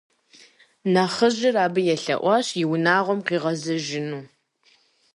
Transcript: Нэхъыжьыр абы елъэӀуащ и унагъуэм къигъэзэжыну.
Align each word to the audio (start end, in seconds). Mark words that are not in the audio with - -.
Нэхъыжьыр 0.93 1.55
абы 1.65 1.81
елъэӀуащ 1.93 2.47
и 2.61 2.63
унагъуэм 2.73 3.19
къигъэзэжыну. 3.27 4.23